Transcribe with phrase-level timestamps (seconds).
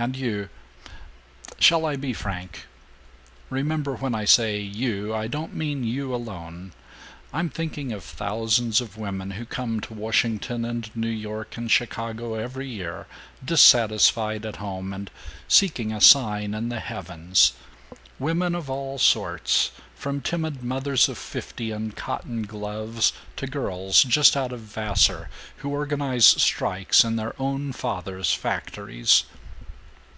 [0.00, 0.48] And you?
[1.58, 2.66] Shall I be frank?
[3.50, 6.70] Remember when I say 'you' I don't mean you alone.
[7.32, 12.34] I'm thinking of thousands of women who come to Washington and New York and Chicago
[12.34, 13.08] every year,
[13.44, 15.10] dissatisfied at home and
[15.48, 17.54] seeking a sign in the heavens
[18.20, 24.36] women of all sorts, from timid mothers of fifty in cotton gloves, to girls just
[24.36, 29.24] out of Vassar who organize strikes in their own fathers' factories!